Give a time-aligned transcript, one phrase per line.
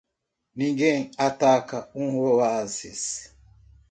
[0.55, 3.35] Ninguém ataca um oásis.